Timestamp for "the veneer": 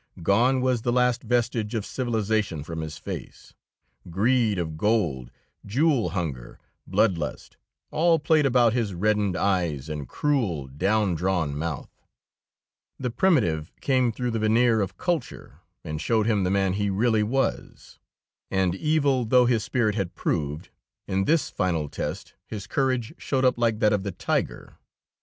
14.31-14.81